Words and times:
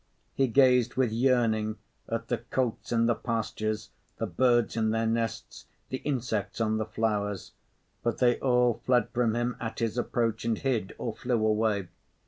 He 0.33 0.47
gazed 0.47 0.95
with 0.95 1.11
yearning 1.11 1.77
at 2.09 2.27
the 2.27 2.39
colts 2.39 2.91
in 2.91 3.05
the 3.05 3.13
pastures, 3.13 3.91
the 4.17 4.25
birds 4.25 4.75
in 4.75 4.89
their 4.89 5.05
nests, 5.05 5.67
the 5.89 5.97
insects 5.97 6.59
on 6.59 6.79
the 6.79 6.85
flowers; 6.87 7.51
but 8.01 8.17
they 8.17 8.39
all 8.39 8.81
fled 8.83 9.09
from 9.13 9.35
him 9.35 9.55
at 9.59 9.77
his 9.77 9.99
approach 9.99 10.43
and 10.43 10.57
hid 10.57 10.95
or 10.97 11.13
flew 11.15 11.45
away. 11.45 11.87